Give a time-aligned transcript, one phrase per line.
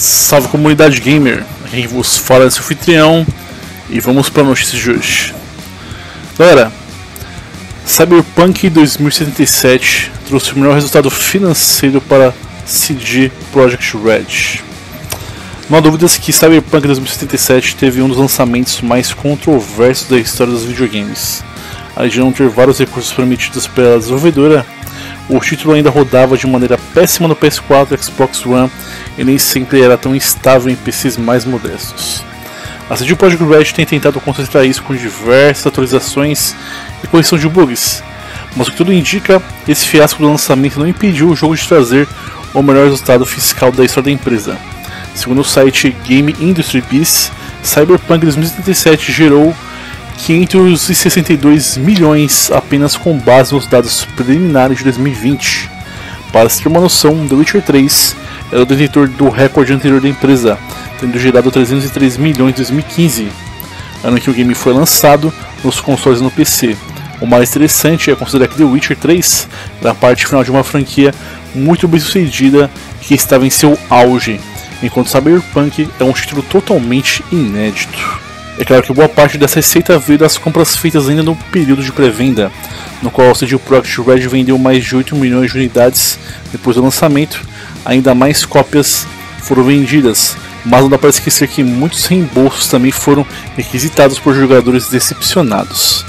[0.00, 3.26] Salve comunidade gamer, aqui vos fala esse anfitrião
[3.90, 5.34] e vamos para a notícia de hoje.
[6.38, 6.70] Galera,
[7.84, 12.32] Cyberpunk 2077 trouxe o melhor resultado financeiro para
[12.64, 14.60] CD Projekt Red.
[15.68, 20.62] Não há dúvidas que Cyberpunk 2077 teve um dos lançamentos mais controversos da história dos
[20.62, 21.42] videogames.
[21.96, 24.64] Além de não ter vários recursos permitidos pela desenvolvedora,
[25.28, 28.70] o título ainda rodava de maneira péssima no PS4 e Xbox One
[29.18, 32.22] e nem sempre era tão estável em PCs mais modestos.
[32.88, 36.54] A CD Projekt Red tem tentado concentrar isso com diversas atualizações
[37.04, 38.02] e correção de bugs,
[38.56, 42.08] mas o que tudo indica, esse fiasco do lançamento não impediu o jogo de trazer
[42.54, 44.56] o melhor resultado fiscal da história da empresa.
[45.14, 47.30] Segundo o site Game Industry Biz,
[47.62, 49.54] Cyberpunk 2077 gerou
[50.18, 55.68] 562 milhões apenas com base nos dados preliminares de 2020.
[56.32, 58.16] Para se ter uma noção, The Witcher 3
[58.50, 60.58] era o detentor do recorde anterior da empresa,
[61.00, 63.28] tendo gerado 303 milhões em 2015,
[64.02, 66.76] ano que o game foi lançado nos consoles e no PC.
[67.20, 69.48] O mais interessante é considerar que The Witcher 3
[69.80, 71.12] era a parte final de uma franquia
[71.54, 74.40] muito bem sucedida que estava em seu auge,
[74.82, 78.20] enquanto Cyberpunk é um título totalmente inédito.
[78.58, 81.92] É claro que boa parte dessa receita veio das compras feitas ainda no período de
[81.92, 82.50] pré-venda,
[83.00, 86.18] no qual o CD Projekt Red vendeu mais de 8 milhões de unidades
[86.50, 87.40] depois do lançamento,
[87.84, 89.06] ainda mais cópias
[89.42, 93.26] foram vendidas, mas não dá para esquecer que muitos reembolsos também foram
[93.56, 96.04] requisitados por jogadores decepcionados.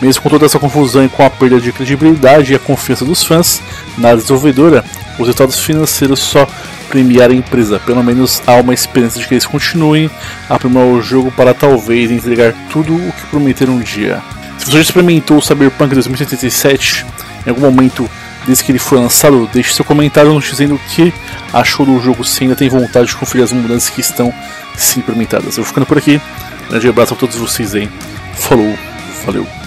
[0.00, 3.24] Mesmo com toda essa confusão e com a perda de credibilidade e a confiança dos
[3.24, 3.60] fãs
[3.96, 6.46] na desenvolvedora, os resultados financeiros só
[6.88, 7.80] premiar a empresa.
[7.80, 10.08] Pelo menos há uma esperança de que eles continuem
[10.48, 14.22] a aprimorar o jogo para talvez entregar tudo o que prometeram um dia.
[14.58, 17.04] Se você já experimentou o Cyberpunk 2077
[17.46, 18.08] em algum momento
[18.48, 21.12] desde que ele foi lançado, deixe seu comentário nos dizendo o que
[21.52, 24.32] achou do jogo, se ainda tem vontade de conferir as mudanças que estão
[24.74, 25.58] sendo implementadas.
[25.58, 26.18] Eu vou ficando por aqui.
[26.64, 27.88] Um grande abraço a todos vocês aí.
[28.34, 28.74] Falou,
[29.26, 29.57] valeu.